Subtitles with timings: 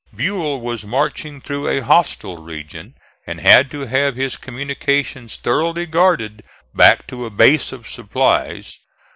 [0.15, 2.95] Buell was marching through a hostile region
[3.27, 6.41] and had to have his communications thoroughly guarded
[6.73, 8.79] back to a base of supplies.